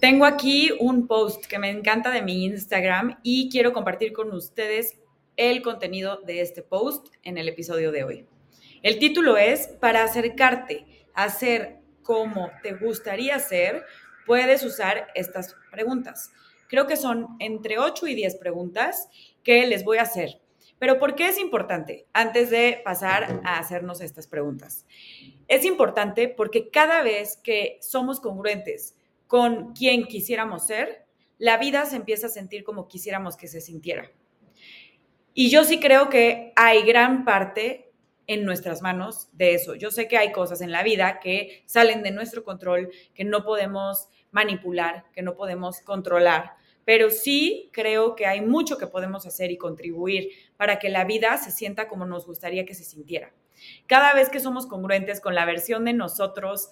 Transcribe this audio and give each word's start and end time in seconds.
Tengo 0.00 0.24
aquí 0.24 0.70
un 0.80 1.06
post 1.06 1.44
que 1.44 1.58
me 1.58 1.68
encanta 1.68 2.10
de 2.10 2.22
mi 2.22 2.46
Instagram 2.46 3.20
y 3.22 3.50
quiero 3.50 3.74
compartir 3.74 4.14
con 4.14 4.32
ustedes 4.32 4.98
el 5.36 5.60
contenido 5.60 6.22
de 6.22 6.40
este 6.40 6.62
post 6.62 7.08
en 7.22 7.36
el 7.36 7.50
episodio 7.50 7.92
de 7.92 8.04
hoy. 8.04 8.26
El 8.82 8.98
título 8.98 9.36
es, 9.36 9.68
para 9.68 10.02
acercarte 10.02 10.86
a 11.12 11.28
ser 11.28 11.80
como 12.02 12.50
te 12.62 12.72
gustaría 12.72 13.38
ser, 13.40 13.84
puedes 14.24 14.64
usar 14.64 15.08
estas 15.14 15.54
preguntas. 15.70 16.32
Creo 16.68 16.86
que 16.86 16.96
son 16.96 17.36
entre 17.38 17.78
8 17.78 18.06
y 18.06 18.14
10 18.14 18.36
preguntas 18.36 19.06
que 19.44 19.66
les 19.66 19.84
voy 19.84 19.98
a 19.98 20.02
hacer. 20.02 20.40
Pero 20.78 20.98
¿por 20.98 21.14
qué 21.14 21.28
es 21.28 21.38
importante 21.38 22.06
antes 22.14 22.48
de 22.48 22.80
pasar 22.82 23.42
a 23.44 23.58
hacernos 23.58 24.00
estas 24.00 24.26
preguntas? 24.26 24.86
Es 25.46 25.66
importante 25.66 26.28
porque 26.28 26.70
cada 26.70 27.02
vez 27.02 27.36
que 27.44 27.76
somos 27.82 28.18
congruentes 28.18 28.94
con 29.30 29.74
quien 29.74 30.06
quisiéramos 30.06 30.66
ser, 30.66 31.06
la 31.38 31.56
vida 31.56 31.86
se 31.86 31.94
empieza 31.94 32.26
a 32.26 32.30
sentir 32.30 32.64
como 32.64 32.88
quisiéramos 32.88 33.36
que 33.36 33.46
se 33.46 33.60
sintiera. 33.60 34.10
Y 35.34 35.50
yo 35.50 35.62
sí 35.62 35.78
creo 35.78 36.08
que 36.08 36.52
hay 36.56 36.82
gran 36.82 37.24
parte 37.24 37.92
en 38.26 38.44
nuestras 38.44 38.82
manos 38.82 39.28
de 39.30 39.54
eso. 39.54 39.76
Yo 39.76 39.92
sé 39.92 40.08
que 40.08 40.16
hay 40.16 40.32
cosas 40.32 40.62
en 40.62 40.72
la 40.72 40.82
vida 40.82 41.20
que 41.20 41.62
salen 41.66 42.02
de 42.02 42.10
nuestro 42.10 42.42
control, 42.42 42.90
que 43.14 43.22
no 43.22 43.44
podemos 43.44 44.08
manipular, 44.32 45.04
que 45.12 45.22
no 45.22 45.36
podemos 45.36 45.80
controlar, 45.82 46.54
pero 46.84 47.08
sí 47.08 47.70
creo 47.72 48.16
que 48.16 48.26
hay 48.26 48.40
mucho 48.40 48.78
que 48.78 48.88
podemos 48.88 49.26
hacer 49.26 49.52
y 49.52 49.58
contribuir 49.58 50.30
para 50.56 50.80
que 50.80 50.88
la 50.88 51.04
vida 51.04 51.36
se 51.36 51.52
sienta 51.52 51.86
como 51.86 52.04
nos 52.04 52.26
gustaría 52.26 52.66
que 52.66 52.74
se 52.74 52.82
sintiera. 52.82 53.32
Cada 53.86 54.12
vez 54.12 54.28
que 54.28 54.40
somos 54.40 54.66
congruentes 54.66 55.20
con 55.20 55.36
la 55.36 55.44
versión 55.44 55.84
de 55.84 55.92
nosotros 55.92 56.70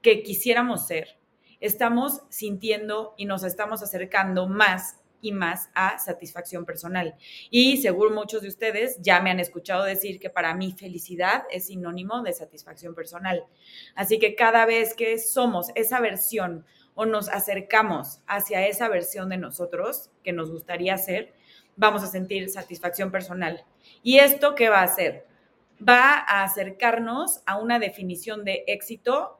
que 0.00 0.22
quisiéramos 0.22 0.86
ser, 0.86 1.17
estamos 1.60 2.22
sintiendo 2.28 3.14
y 3.16 3.24
nos 3.24 3.44
estamos 3.44 3.82
acercando 3.82 4.48
más 4.48 4.98
y 5.20 5.32
más 5.32 5.70
a 5.74 5.98
satisfacción 5.98 6.64
personal. 6.64 7.16
Y 7.50 7.78
seguro 7.78 8.14
muchos 8.14 8.42
de 8.42 8.48
ustedes 8.48 8.98
ya 9.00 9.20
me 9.20 9.30
han 9.30 9.40
escuchado 9.40 9.84
decir 9.84 10.20
que 10.20 10.30
para 10.30 10.54
mí 10.54 10.72
felicidad 10.72 11.44
es 11.50 11.66
sinónimo 11.66 12.22
de 12.22 12.32
satisfacción 12.32 12.94
personal. 12.94 13.44
Así 13.94 14.18
que 14.18 14.34
cada 14.34 14.66
vez 14.66 14.94
que 14.94 15.18
somos 15.18 15.70
esa 15.74 16.00
versión 16.00 16.64
o 16.94 17.06
nos 17.06 17.28
acercamos 17.28 18.20
hacia 18.26 18.66
esa 18.66 18.88
versión 18.88 19.28
de 19.28 19.38
nosotros 19.38 20.10
que 20.22 20.32
nos 20.32 20.50
gustaría 20.50 20.96
ser, 20.98 21.32
vamos 21.76 22.02
a 22.02 22.08
sentir 22.08 22.48
satisfacción 22.50 23.10
personal. 23.10 23.64
¿Y 24.02 24.18
esto 24.18 24.54
qué 24.54 24.68
va 24.68 24.80
a 24.80 24.84
hacer? 24.84 25.26
Va 25.86 26.14
a 26.14 26.42
acercarnos 26.42 27.40
a 27.46 27.56
una 27.56 27.78
definición 27.78 28.44
de 28.44 28.64
éxito 28.66 29.38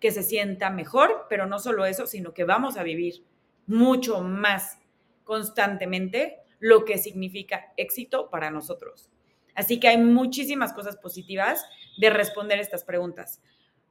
que 0.00 0.12
se 0.12 0.22
sienta 0.22 0.70
mejor, 0.70 1.17
pero 1.28 1.46
no 1.46 1.58
solo 1.58 1.84
eso, 1.86 2.06
sino 2.06 2.34
que 2.34 2.44
vamos 2.44 2.76
a 2.76 2.82
vivir 2.82 3.24
mucho 3.66 4.22
más 4.22 4.78
constantemente 5.24 6.38
lo 6.58 6.84
que 6.84 6.98
significa 6.98 7.72
éxito 7.76 8.30
para 8.30 8.50
nosotros. 8.50 9.10
Así 9.54 9.80
que 9.80 9.88
hay 9.88 9.98
muchísimas 9.98 10.72
cosas 10.72 10.96
positivas 10.96 11.64
de 11.98 12.10
responder 12.10 12.58
estas 12.58 12.84
preguntas. 12.84 13.42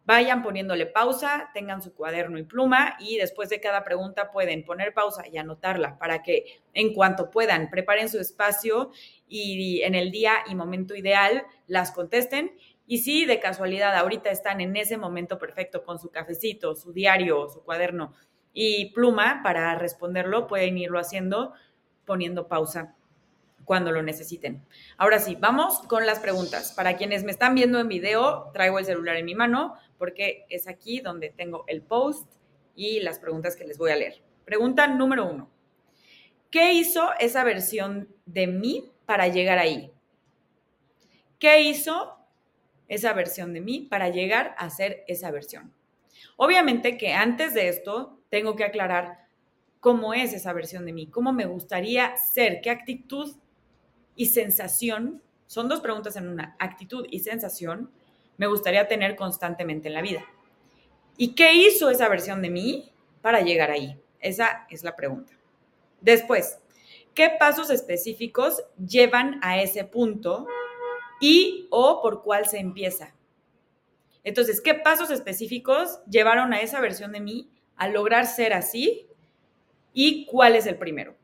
Vayan 0.05 0.41
poniéndole 0.41 0.85
pausa, 0.85 1.51
tengan 1.53 1.81
su 1.81 1.93
cuaderno 1.93 2.37
y 2.37 2.43
pluma 2.43 2.95
y 2.97 3.17
después 3.17 3.49
de 3.49 3.59
cada 3.59 3.83
pregunta 3.83 4.31
pueden 4.31 4.63
poner 4.63 4.93
pausa 4.93 5.27
y 5.27 5.37
anotarla 5.37 5.97
para 5.99 6.23
que 6.23 6.61
en 6.73 6.93
cuanto 6.93 7.29
puedan 7.29 7.69
preparen 7.69 8.07
su 8.07 8.17
espacio 8.17 8.91
y 9.27 9.81
en 9.81 9.95
el 9.95 10.11
día 10.11 10.35
y 10.49 10.55
momento 10.55 10.95
ideal 10.95 11.45
las 11.67 11.91
contesten 11.91 12.57
y 12.87 12.99
si 12.99 13.25
de 13.25 13.39
casualidad 13.39 13.95
ahorita 13.95 14.31
están 14.31 14.61
en 14.61 14.75
ese 14.77 14.97
momento 14.97 15.37
perfecto 15.37 15.83
con 15.83 15.99
su 15.99 16.09
cafecito, 16.09 16.75
su 16.75 16.93
diario, 16.93 17.49
su 17.49 17.61
cuaderno 17.61 18.13
y 18.53 18.91
pluma 18.93 19.41
para 19.43 19.75
responderlo, 19.75 20.47
pueden 20.47 20.77
irlo 20.77 20.97
haciendo 20.97 21.53
poniendo 22.05 22.47
pausa 22.47 22.95
cuando 23.65 23.91
lo 23.91 24.01
necesiten. 24.01 24.65
Ahora 24.97 25.19
sí, 25.19 25.35
vamos 25.37 25.79
con 25.89 26.05
las 26.05 26.19
preguntas. 26.19 26.71
Para 26.71 26.95
quienes 26.95 27.25
me 27.25 27.31
están 27.31 27.53
viendo 27.53 27.81
en 27.81 27.89
video, 27.89 28.49
traigo 28.53 28.79
el 28.79 28.85
celular 28.85 29.17
en 29.17 29.25
mi 29.25 29.35
mano 29.35 29.75
porque 29.97 30.45
es 30.49 30.69
aquí 30.69 31.01
donde 31.01 31.29
tengo 31.29 31.65
el 31.67 31.81
post 31.81 32.31
y 32.73 33.01
las 33.01 33.19
preguntas 33.19 33.57
que 33.57 33.67
les 33.67 33.77
voy 33.77 33.91
a 33.91 33.97
leer. 33.97 34.23
Pregunta 34.45 34.87
número 34.87 35.29
uno. 35.29 35.51
¿Qué 36.49 36.71
hizo 36.71 37.09
esa 37.19 37.43
versión 37.43 38.07
de 38.25 38.47
mí 38.47 38.89
para 39.05 39.27
llegar 39.27 39.59
ahí? 39.59 39.91
¿Qué 41.37 41.61
hizo 41.63 42.16
esa 42.87 43.13
versión 43.13 43.53
de 43.53 43.61
mí 43.61 43.81
para 43.81 44.09
llegar 44.09 44.55
a 44.57 44.69
ser 44.69 45.03
esa 45.07 45.31
versión. 45.31 45.73
Obviamente 46.35 46.97
que 46.97 47.13
antes 47.13 47.53
de 47.53 47.67
esto 47.67 48.19
tengo 48.29 48.55
que 48.55 48.63
aclarar 48.63 49.27
cómo 49.79 50.13
es 50.13 50.33
esa 50.33 50.53
versión 50.53 50.85
de 50.85 50.93
mí, 50.93 51.07
cómo 51.07 51.33
me 51.33 51.45
gustaría 51.45 52.15
ser, 52.17 52.61
qué 52.61 52.69
actitud 52.69 53.35
y 54.15 54.27
sensación, 54.27 55.21
son 55.45 55.69
dos 55.69 55.79
preguntas 55.79 56.15
en 56.15 56.27
una, 56.27 56.55
actitud 56.59 57.05
y 57.09 57.19
sensación, 57.19 57.91
me 58.37 58.47
gustaría 58.47 58.87
tener 58.87 59.15
constantemente 59.15 59.87
en 59.87 59.93
la 59.93 60.01
vida. 60.01 60.25
¿Y 61.17 61.33
qué 61.33 61.53
hizo 61.53 61.89
esa 61.89 62.09
versión 62.09 62.41
de 62.41 62.49
mí 62.49 62.91
para 63.21 63.41
llegar 63.41 63.71
ahí? 63.71 63.99
Esa 64.19 64.67
es 64.69 64.83
la 64.83 64.95
pregunta. 64.95 65.33
Después, 66.01 66.59
¿qué 67.13 67.31
pasos 67.39 67.69
específicos 67.69 68.63
llevan 68.77 69.39
a 69.41 69.61
ese 69.61 69.83
punto 69.83 70.47
y 71.19 71.67
o 71.71 72.01
por 72.01 72.23
cuál 72.23 72.47
se 72.47 72.59
empieza. 72.59 73.15
Entonces, 74.23 74.59
¿qué 74.61 74.73
pasos 74.73 75.09
específicos 75.09 76.01
llevaron 76.09 76.53
a 76.53 76.61
esa 76.61 76.81
versión 76.81 77.11
de 77.11 77.21
mí 77.21 77.49
a 77.75 77.87
lograr 77.87 78.25
ser 78.27 78.53
así? 78.53 79.07
¿Y 79.93 80.25
cuál 80.25 80.55
es 80.55 80.65
el 80.65 80.77
primero? 80.77 81.15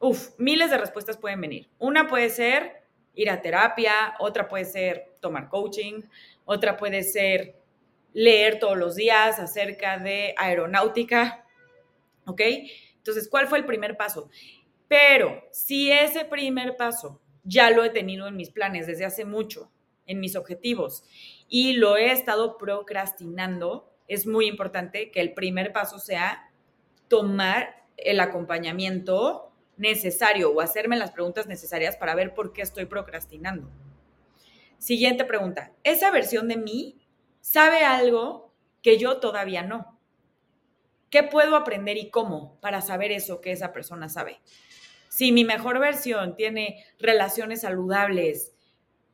Uf, 0.00 0.30
miles 0.38 0.70
de 0.70 0.78
respuestas 0.78 1.16
pueden 1.16 1.40
venir. 1.40 1.70
Una 1.78 2.08
puede 2.08 2.30
ser 2.30 2.82
ir 3.14 3.30
a 3.30 3.40
terapia, 3.40 4.14
otra 4.18 4.48
puede 4.48 4.64
ser 4.64 5.16
tomar 5.20 5.48
coaching, 5.48 6.02
otra 6.44 6.76
puede 6.76 7.02
ser 7.04 7.56
leer 8.12 8.58
todos 8.58 8.76
los 8.76 8.96
días 8.96 9.38
acerca 9.38 9.98
de 9.98 10.34
aeronáutica, 10.36 11.46
¿ok? 12.26 12.40
Entonces, 12.96 13.28
¿cuál 13.28 13.46
fue 13.46 13.58
el 13.58 13.66
primer 13.66 13.96
paso? 13.96 14.30
Pero 14.88 15.42
si 15.50 15.90
ese 15.90 16.24
primer 16.24 16.76
paso 16.76 17.20
ya 17.44 17.70
lo 17.70 17.84
he 17.84 17.90
tenido 17.90 18.26
en 18.26 18.36
mis 18.36 18.50
planes 18.50 18.86
desde 18.86 19.04
hace 19.04 19.24
mucho, 19.24 19.70
en 20.06 20.20
mis 20.20 20.36
objetivos, 20.36 21.04
y 21.48 21.74
lo 21.74 21.96
he 21.96 22.10
estado 22.10 22.58
procrastinando, 22.58 23.90
es 24.08 24.26
muy 24.26 24.46
importante 24.46 25.10
que 25.10 25.20
el 25.20 25.32
primer 25.34 25.72
paso 25.72 25.98
sea 25.98 26.50
tomar 27.08 27.84
el 27.96 28.20
acompañamiento 28.20 29.52
necesario 29.76 30.50
o 30.50 30.60
hacerme 30.60 30.96
las 30.96 31.10
preguntas 31.10 31.46
necesarias 31.46 31.96
para 31.96 32.14
ver 32.14 32.34
por 32.34 32.52
qué 32.52 32.62
estoy 32.62 32.86
procrastinando. 32.86 33.70
Siguiente 34.78 35.24
pregunta. 35.24 35.72
¿Esa 35.82 36.10
versión 36.10 36.48
de 36.48 36.56
mí 36.56 36.98
sabe 37.40 37.84
algo 37.84 38.52
que 38.82 38.98
yo 38.98 39.18
todavía 39.18 39.62
no? 39.62 39.98
¿Qué 41.10 41.22
puedo 41.22 41.56
aprender 41.56 41.96
y 41.96 42.10
cómo 42.10 42.58
para 42.60 42.80
saber 42.80 43.12
eso 43.12 43.40
que 43.40 43.52
esa 43.52 43.72
persona 43.72 44.08
sabe? 44.08 44.40
Si 45.14 45.30
mi 45.30 45.44
mejor 45.44 45.78
versión 45.78 46.34
tiene 46.34 46.84
relaciones 46.98 47.60
saludables, 47.60 48.52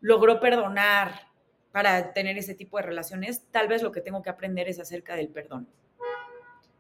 logró 0.00 0.40
perdonar 0.40 1.28
para 1.72 2.14
tener 2.14 2.38
ese 2.38 2.54
tipo 2.54 2.78
de 2.78 2.84
relaciones, 2.84 3.44
tal 3.50 3.68
vez 3.68 3.82
lo 3.82 3.92
que 3.92 4.00
tengo 4.00 4.22
que 4.22 4.30
aprender 4.30 4.66
es 4.66 4.80
acerca 4.80 5.14
del 5.14 5.28
perdón. 5.28 5.68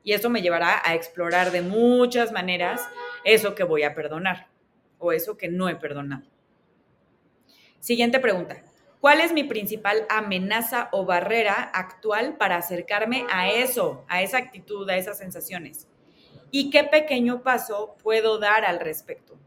Y 0.02 0.14
eso 0.14 0.30
me 0.30 0.40
llevará 0.40 0.80
a 0.82 0.94
explorar 0.94 1.50
de 1.50 1.60
muchas 1.60 2.32
maneras 2.32 2.80
eso 3.22 3.54
que 3.54 3.62
voy 3.62 3.82
a 3.82 3.94
perdonar 3.94 4.48
o 4.96 5.12
eso 5.12 5.36
que 5.36 5.48
no 5.48 5.68
he 5.68 5.76
perdonado. 5.76 6.24
Siguiente 7.78 8.20
pregunta. 8.20 8.62
¿Cuál 9.02 9.20
es 9.20 9.34
mi 9.34 9.44
principal 9.44 10.06
amenaza 10.08 10.88
o 10.92 11.04
barrera 11.04 11.60
actual 11.74 12.38
para 12.38 12.56
acercarme 12.56 13.26
a 13.30 13.50
eso, 13.50 14.02
a 14.08 14.22
esa 14.22 14.38
actitud, 14.38 14.88
a 14.88 14.96
esas 14.96 15.18
sensaciones? 15.18 15.90
¿Y 16.50 16.70
qué 16.70 16.84
pequeño 16.84 17.42
paso 17.42 17.96
puedo 18.02 18.38
dar 18.38 18.64
al 18.64 18.80
respecto? 18.80 19.38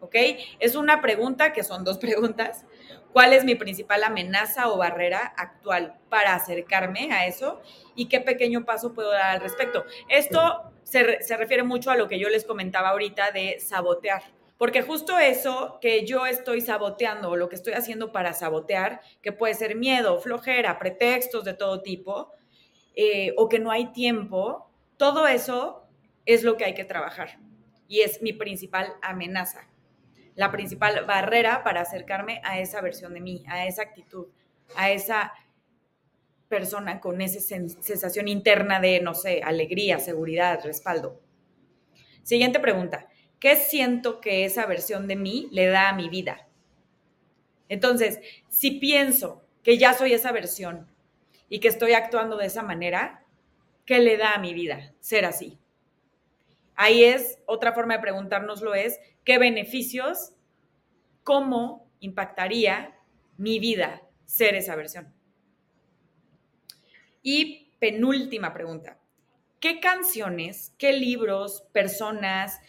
¿Ok? 0.00 0.14
Es 0.58 0.74
una 0.76 1.00
pregunta 1.00 1.52
que 1.52 1.62
son 1.62 1.84
dos 1.84 1.98
preguntas. 1.98 2.64
¿Cuál 3.12 3.32
es 3.32 3.44
mi 3.44 3.56
principal 3.56 4.04
amenaza 4.04 4.68
o 4.68 4.76
barrera 4.76 5.34
actual 5.36 5.98
para 6.08 6.34
acercarme 6.34 7.12
a 7.12 7.26
eso? 7.26 7.60
¿Y 7.96 8.06
qué 8.06 8.20
pequeño 8.20 8.64
paso 8.64 8.94
puedo 8.94 9.10
dar 9.10 9.36
al 9.36 9.40
respecto? 9.40 9.84
Esto 10.08 10.72
se, 10.84 11.22
se 11.22 11.36
refiere 11.36 11.64
mucho 11.64 11.90
a 11.90 11.96
lo 11.96 12.06
que 12.06 12.20
yo 12.20 12.28
les 12.28 12.44
comentaba 12.44 12.90
ahorita 12.90 13.32
de 13.32 13.58
sabotear. 13.58 14.22
Porque 14.60 14.82
justo 14.82 15.18
eso 15.18 15.78
que 15.80 16.04
yo 16.04 16.26
estoy 16.26 16.60
saboteando 16.60 17.30
o 17.30 17.36
lo 17.36 17.48
que 17.48 17.56
estoy 17.56 17.72
haciendo 17.72 18.12
para 18.12 18.34
sabotear, 18.34 19.00
que 19.22 19.32
puede 19.32 19.54
ser 19.54 19.74
miedo, 19.74 20.20
flojera, 20.20 20.78
pretextos 20.78 21.44
de 21.44 21.54
todo 21.54 21.80
tipo, 21.80 22.30
eh, 22.94 23.32
o 23.38 23.48
que 23.48 23.58
no 23.58 23.70
hay 23.70 23.86
tiempo, 23.86 24.70
todo 24.98 25.26
eso 25.26 25.88
es 26.32 26.42
lo 26.42 26.56
que 26.56 26.64
hay 26.64 26.74
que 26.74 26.84
trabajar 26.84 27.38
y 27.88 28.00
es 28.00 28.22
mi 28.22 28.32
principal 28.32 28.94
amenaza, 29.02 29.68
la 30.34 30.52
principal 30.52 31.04
barrera 31.06 31.64
para 31.64 31.80
acercarme 31.80 32.40
a 32.44 32.60
esa 32.60 32.80
versión 32.80 33.14
de 33.14 33.20
mí, 33.20 33.44
a 33.48 33.66
esa 33.66 33.82
actitud, 33.82 34.28
a 34.76 34.90
esa 34.90 35.32
persona 36.48 37.00
con 37.00 37.20
esa 37.20 37.40
sensación 37.40 38.28
interna 38.28 38.80
de, 38.80 39.00
no 39.00 39.14
sé, 39.14 39.42
alegría, 39.42 39.98
seguridad, 39.98 40.60
respaldo. 40.64 41.20
Siguiente 42.22 42.60
pregunta. 42.60 43.08
¿Qué 43.38 43.56
siento 43.56 44.20
que 44.20 44.44
esa 44.44 44.66
versión 44.66 45.08
de 45.08 45.16
mí 45.16 45.48
le 45.52 45.66
da 45.66 45.88
a 45.88 45.94
mi 45.94 46.08
vida? 46.08 46.48
Entonces, 47.68 48.20
si 48.48 48.72
pienso 48.72 49.46
que 49.62 49.78
ya 49.78 49.94
soy 49.94 50.12
esa 50.12 50.32
versión 50.32 50.90
y 51.48 51.60
que 51.60 51.68
estoy 51.68 51.92
actuando 51.92 52.36
de 52.36 52.46
esa 52.46 52.62
manera, 52.62 53.24
¿qué 53.86 54.00
le 54.00 54.16
da 54.16 54.32
a 54.32 54.38
mi 54.38 54.52
vida 54.52 54.92
ser 55.00 55.24
así? 55.24 55.58
Ahí 56.76 57.04
es, 57.04 57.38
otra 57.46 57.72
forma 57.72 57.94
de 57.94 58.00
preguntárnoslo 58.00 58.74
es, 58.74 58.98
¿qué 59.24 59.38
beneficios, 59.38 60.32
cómo 61.24 61.90
impactaría 62.00 62.98
mi 63.36 63.58
vida 63.58 64.02
ser 64.24 64.54
esa 64.54 64.76
versión? 64.76 65.12
Y 67.22 67.72
penúltima 67.78 68.54
pregunta, 68.54 68.98
¿qué 69.60 69.80
canciones, 69.80 70.74
qué 70.78 70.92
libros, 70.94 71.64
personas, 71.72 72.60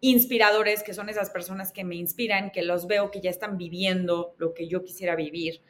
inspiradores, 0.00 0.82
que 0.82 0.94
son 0.94 1.08
esas 1.08 1.30
personas 1.30 1.72
que 1.72 1.84
me 1.84 1.96
inspiran, 1.96 2.50
que 2.50 2.62
los 2.62 2.86
veo 2.86 3.10
que 3.10 3.20
ya 3.20 3.30
están 3.30 3.58
viviendo 3.58 4.34
lo 4.38 4.54
que 4.54 4.68
yo 4.68 4.84
quisiera 4.84 5.16
vivir, 5.16 5.62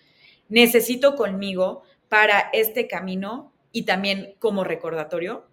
necesito 0.48 1.16
conmigo 1.16 1.82
para 2.08 2.50
este 2.52 2.86
camino 2.86 3.52
y 3.72 3.82
también 3.82 4.34
como 4.38 4.64
recordatorio? 4.64 5.46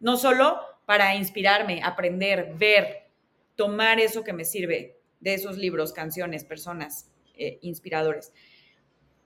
No 0.00 0.16
solo 0.16 0.60
para 0.90 1.14
inspirarme, 1.14 1.80
aprender, 1.84 2.52
ver, 2.56 3.06
tomar 3.54 4.00
eso 4.00 4.24
que 4.24 4.32
me 4.32 4.44
sirve 4.44 4.98
de 5.20 5.34
esos 5.34 5.56
libros, 5.56 5.92
canciones, 5.92 6.42
personas 6.42 7.08
eh, 7.36 7.60
inspiradores, 7.62 8.32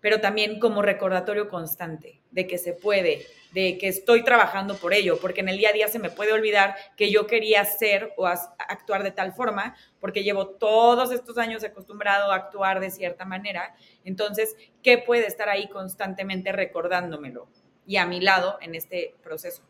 pero 0.02 0.20
también 0.20 0.60
como 0.60 0.82
recordatorio 0.82 1.48
constante 1.48 2.20
de 2.32 2.46
que 2.46 2.58
se 2.58 2.74
puede, 2.74 3.24
de 3.54 3.78
que 3.78 3.88
estoy 3.88 4.22
trabajando 4.24 4.76
por 4.76 4.92
ello, 4.92 5.18
porque 5.18 5.40
en 5.40 5.48
el 5.48 5.56
día 5.56 5.70
a 5.70 5.72
día 5.72 5.88
se 5.88 5.98
me 5.98 6.10
puede 6.10 6.34
olvidar 6.34 6.76
que 6.98 7.10
yo 7.10 7.26
quería 7.26 7.64
ser 7.64 8.12
o 8.18 8.26
actuar 8.26 9.02
de 9.02 9.12
tal 9.12 9.32
forma, 9.32 9.74
porque 10.00 10.22
llevo 10.22 10.48
todos 10.48 11.12
estos 11.12 11.38
años 11.38 11.64
acostumbrado 11.64 12.30
a 12.30 12.36
actuar 12.36 12.78
de 12.78 12.90
cierta 12.90 13.24
manera. 13.24 13.74
Entonces, 14.04 14.54
¿qué 14.82 14.98
puede 14.98 15.26
estar 15.26 15.48
ahí 15.48 15.66
constantemente 15.70 16.52
recordándomelo 16.52 17.48
y 17.86 17.96
a 17.96 18.04
mi 18.04 18.20
lado 18.20 18.58
en 18.60 18.74
este 18.74 19.14
proceso? 19.22 19.62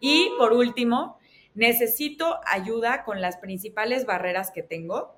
Y 0.00 0.30
por 0.38 0.52
último, 0.52 1.18
necesito 1.54 2.40
ayuda 2.46 3.04
con 3.04 3.20
las 3.20 3.36
principales 3.36 4.06
barreras 4.06 4.50
que 4.50 4.62
tengo. 4.62 5.16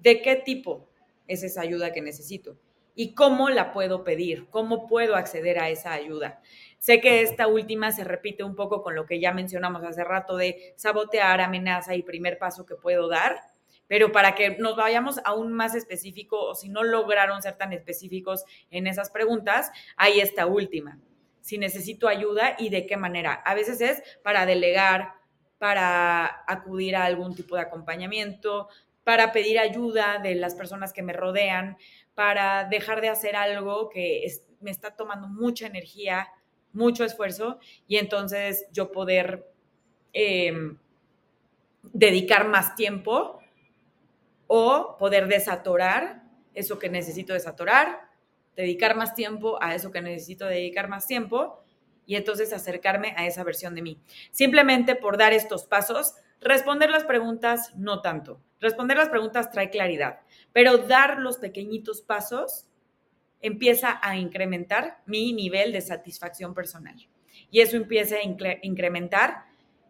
¿De 0.00 0.22
qué 0.22 0.36
tipo 0.36 0.88
es 1.26 1.42
esa 1.42 1.62
ayuda 1.62 1.92
que 1.92 2.02
necesito? 2.02 2.56
y 2.94 3.14
cómo 3.14 3.50
la 3.50 3.72
puedo 3.72 4.04
pedir, 4.04 4.48
cómo 4.50 4.86
puedo 4.86 5.16
acceder 5.16 5.58
a 5.58 5.68
esa 5.70 5.92
ayuda. 5.92 6.40
Sé 6.78 7.00
que 7.00 7.22
esta 7.22 7.46
última 7.46 7.92
se 7.92 8.04
repite 8.04 8.44
un 8.44 8.54
poco 8.54 8.82
con 8.82 8.94
lo 8.94 9.06
que 9.06 9.20
ya 9.20 9.32
mencionamos 9.32 9.82
hace 9.82 10.04
rato 10.04 10.36
de 10.36 10.74
sabotear, 10.76 11.40
amenaza 11.40 11.94
y 11.94 12.02
primer 12.02 12.38
paso 12.38 12.66
que 12.66 12.76
puedo 12.76 13.08
dar, 13.08 13.40
pero 13.88 14.12
para 14.12 14.34
que 14.34 14.56
nos 14.58 14.76
vayamos 14.76 15.20
aún 15.24 15.52
más 15.52 15.74
específico 15.74 16.40
o 16.40 16.54
si 16.54 16.68
no 16.68 16.82
lograron 16.82 17.42
ser 17.42 17.56
tan 17.56 17.72
específicos 17.72 18.44
en 18.70 18.86
esas 18.86 19.10
preguntas, 19.10 19.70
hay 19.96 20.20
esta 20.20 20.46
última. 20.46 20.98
Si 21.44 21.58
necesito 21.58 22.08
ayuda 22.08 22.56
y 22.58 22.70
de 22.70 22.86
qué 22.86 22.96
manera. 22.96 23.34
A 23.34 23.54
veces 23.54 23.82
es 23.82 24.02
para 24.22 24.46
delegar, 24.46 25.12
para 25.58 26.42
acudir 26.46 26.96
a 26.96 27.04
algún 27.04 27.34
tipo 27.34 27.54
de 27.54 27.60
acompañamiento, 27.60 28.68
para 29.04 29.30
pedir 29.30 29.58
ayuda 29.58 30.18
de 30.22 30.36
las 30.36 30.54
personas 30.54 30.94
que 30.94 31.02
me 31.02 31.12
rodean, 31.12 31.76
para 32.14 32.64
dejar 32.64 33.02
de 33.02 33.10
hacer 33.10 33.36
algo 33.36 33.90
que 33.90 34.26
me 34.60 34.70
está 34.70 34.96
tomando 34.96 35.28
mucha 35.28 35.66
energía, 35.66 36.28
mucho 36.72 37.04
esfuerzo, 37.04 37.58
y 37.86 37.98
entonces 37.98 38.66
yo 38.72 38.90
poder 38.90 39.46
em, 40.14 40.78
dedicar 41.92 42.48
más 42.48 42.74
tiempo 42.74 43.38
o 44.46 44.96
poder 44.98 45.28
desatorar 45.28 46.22
eso 46.54 46.78
que 46.78 46.88
necesito 46.88 47.34
desatorar, 47.34 48.13
dedicar 48.56 48.96
más 48.96 49.14
tiempo 49.14 49.58
a 49.62 49.74
eso 49.74 49.90
que 49.90 50.00
necesito 50.00 50.46
dedicar 50.46 50.88
más 50.88 51.06
tiempo 51.06 51.62
y 52.06 52.16
entonces 52.16 52.52
acercarme 52.52 53.14
a 53.16 53.26
esa 53.26 53.44
versión 53.44 53.74
de 53.74 53.82
mí. 53.82 54.00
Simplemente 54.30 54.94
por 54.94 55.16
dar 55.16 55.32
estos 55.32 55.64
pasos, 55.64 56.14
responder 56.40 56.90
las 56.90 57.04
preguntas 57.04 57.74
no 57.76 58.00
tanto. 58.00 58.40
Responder 58.60 58.96
las 58.96 59.08
preguntas 59.08 59.50
trae 59.50 59.70
claridad, 59.70 60.20
pero 60.52 60.78
dar 60.78 61.18
los 61.18 61.38
pequeñitos 61.38 62.00
pasos 62.02 62.66
empieza 63.40 64.00
a 64.02 64.16
incrementar 64.16 65.02
mi 65.06 65.32
nivel 65.32 65.72
de 65.72 65.82
satisfacción 65.82 66.54
personal. 66.54 66.96
Y 67.50 67.60
eso 67.60 67.76
empieza 67.76 68.16
a 68.16 68.22
incrementar 68.62 69.44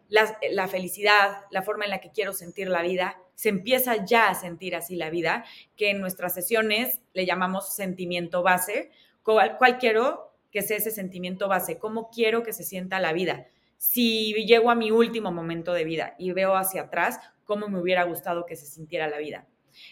la, 0.09 0.67
felicidad, 0.67 1.45
la 1.51 1.61
forma 1.61 1.85
en 1.85 1.91
la 1.91 1.99
que 1.99 2.11
quiero 2.11 2.33
sentir 2.33 2.67
la 2.67 2.81
vida. 2.81 3.17
Se 3.35 3.49
empieza 3.49 4.05
ya 4.05 4.29
a 4.29 4.35
sentir 4.35 4.75
así 4.75 4.95
la 4.95 5.09
vida, 5.09 5.45
que 5.75 5.89
en 5.89 5.99
nuestras 5.99 6.33
sesiones 6.33 7.01
le 7.13 7.25
llamamos 7.25 7.73
sentimiento 7.73 8.43
base. 8.43 8.91
¿Cuál, 9.23 9.57
cuál 9.57 9.77
quiero 9.77 10.31
que 10.51 10.61
sea 10.61 10.77
ese 10.77 10.91
sentimiento 10.91 11.47
base? 11.47 11.79
¿Cómo 11.79 12.09
quiero 12.09 12.43
que 12.43 12.53
se 12.53 12.63
sienta 12.63 12.99
la 12.99 13.13
vida? 13.13 13.47
Si 13.77 14.33
llego 14.45 14.71
a 14.71 14.75
mi 14.75 14.91
último 14.91 15.31
momento 15.31 15.73
de 15.73 15.83
vida 15.83 16.15
y 16.17 16.31
veo 16.31 16.55
hacia 16.55 16.83
atrás, 16.83 17.19
¿cómo 17.43 17.67
me 17.67 17.79
hubiera 17.79 18.03
gustado 18.03 18.45
que 18.45 18.55
se 18.55 18.65
sintiera 18.65 19.07
la 19.07 19.17
vida? 19.17 19.47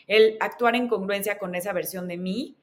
El 0.07 0.38
actuar 0.39 0.75
en 0.75 0.88
congruencia 0.88 1.38
con 1.38 1.56
esa 1.56 1.74
versión 1.74 2.07
de 2.07 2.18
mí 2.18 2.57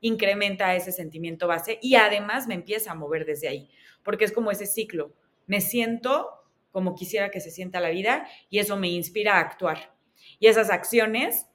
incrementa 0.00 0.74
ese 0.74 0.92
sentimiento 0.92 1.46
base 1.46 1.78
y 1.80 1.94
además 1.94 2.46
me 2.46 2.54
empieza 2.54 2.92
a 2.92 2.94
mover 2.94 3.24
desde 3.24 3.48
ahí, 3.48 3.70
porque 4.02 4.24
es 4.24 4.32
como 4.32 4.50
ese 4.50 4.66
ciclo. 4.66 5.14
Me 5.46 5.60
siento 5.60 6.43
como 6.74 6.96
quisiera 6.96 7.30
que 7.30 7.40
se 7.40 7.52
sienta 7.52 7.78
la 7.78 7.90
vida 7.90 8.26
y 8.50 8.58
eso 8.58 8.76
me 8.76 8.88
inspira 8.88 9.36
a 9.36 9.38
actuar. 9.38 9.94
Y 10.40 10.48
esas 10.48 10.70
acciones 10.70 11.46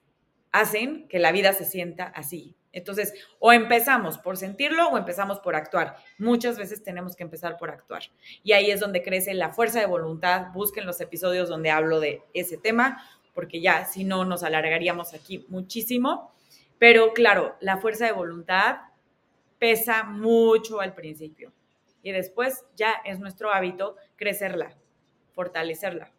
hacen 0.54 1.10
que 1.10 1.19
la 1.19 1.33
vida 1.33 1.51
se 1.51 1.66
sienta 1.66 2.06
así. 2.06 2.56
Entonces, 2.71 3.13
o 3.39 3.51
empezamos 3.51 4.18
por 4.18 4.38
sentirlo 4.38 4.88
o 4.88 4.98
empezamos 4.98 5.42
por 5.42 5.57
actuar. 5.57 5.98
Muchas 6.19 6.57
veces 6.57 6.83
tenemos 6.83 7.18
que 7.18 7.24
empezar 7.24 7.57
por 7.57 7.69
actuar. 7.69 8.04
Y 8.44 8.54
ahí 8.54 8.71
es 8.71 8.80
donde 8.80 9.04
crece 9.04 9.33
la 9.33 9.50
fuerza 9.50 9.81
de 9.81 9.88
voluntad. 9.88 10.54
Busquen 10.54 10.86
los 10.86 11.01
episodios 11.01 11.50
donde 11.50 11.69
hablo 11.69 12.00
de 12.00 12.21
ese 12.33 12.56
tema 12.56 13.04
porque 13.33 13.60
ya 13.60 13.83
si 13.83 14.06
no 14.06 14.24
nos 14.24 14.44
alargaríamos 14.44 15.13
aquí 15.13 15.45
muchísimo. 15.50 16.31
Pero 16.77 17.12
claro, 17.12 17.57
la 17.60 17.77
fuerza 17.77 18.06
de 18.06 18.13
voluntad 18.13 18.77
pesa 19.60 20.04
mucho 20.04 20.80
al 20.80 20.95
principio 20.95 21.51
y 22.01 22.12
después 22.12 22.66
ya 22.75 22.94
es 23.04 23.19
nuestro 23.19 23.51
hábito 23.51 23.98
crecerla, 24.16 24.77
fortalecerla. 25.39 26.11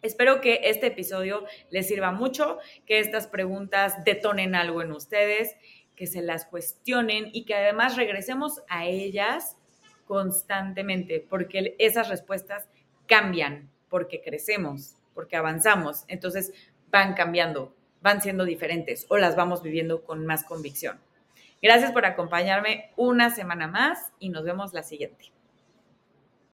Espero 0.00 0.40
que 0.40 0.60
este 0.64 0.86
episodio 0.86 1.44
les 1.68 1.86
sirva 1.86 2.12
mucho, 2.12 2.56
que 2.86 2.98
estas 2.98 3.26
preguntas 3.26 4.02
detonen 4.06 4.54
algo 4.54 4.80
en 4.80 4.92
ustedes, 4.92 5.54
que 5.94 6.06
se 6.06 6.22
las 6.22 6.46
cuestionen 6.46 7.28
y 7.34 7.44
que 7.44 7.54
además 7.54 7.96
regresemos 7.96 8.62
a 8.70 8.86
ellas 8.86 9.58
constantemente, 10.06 11.20
porque 11.20 11.76
esas 11.78 12.08
respuestas 12.08 12.70
cambian, 13.06 13.70
porque 13.90 14.22
crecemos 14.22 14.96
porque 15.12 15.36
avanzamos, 15.36 16.06
entonces 16.08 16.54
van 16.90 17.12
cambiando, 17.12 17.76
van 18.00 18.22
siendo 18.22 18.46
diferentes 18.46 19.04
o 19.10 19.18
las 19.18 19.36
vamos 19.36 19.62
viviendo 19.62 20.04
con 20.04 20.24
más 20.24 20.42
convicción. 20.42 20.98
Gracias 21.60 21.92
por 21.92 22.06
acompañarme 22.06 22.92
una 22.96 23.28
semana 23.28 23.68
más 23.68 24.14
y 24.18 24.30
nos 24.30 24.44
vemos 24.44 24.72
la 24.72 24.84
siguiente. 24.84 25.32